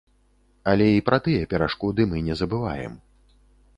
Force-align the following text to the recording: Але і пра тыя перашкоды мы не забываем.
Але 0.71 0.87
і 0.93 1.03
пра 1.09 1.19
тыя 1.27 1.43
перашкоды 1.53 2.01
мы 2.15 2.25
не 2.31 2.39
забываем. 2.43 2.93